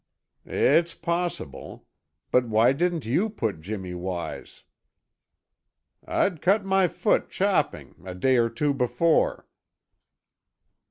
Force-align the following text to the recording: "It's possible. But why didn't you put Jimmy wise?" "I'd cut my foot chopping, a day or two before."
"It's 0.47 0.95
possible. 0.95 1.85
But 2.31 2.45
why 2.47 2.73
didn't 2.73 3.05
you 3.05 3.29
put 3.29 3.61
Jimmy 3.61 3.93
wise?" 3.93 4.63
"I'd 6.03 6.41
cut 6.41 6.65
my 6.65 6.87
foot 6.87 7.29
chopping, 7.29 7.93
a 8.03 8.15
day 8.15 8.37
or 8.37 8.49
two 8.49 8.73
before." 8.73 9.45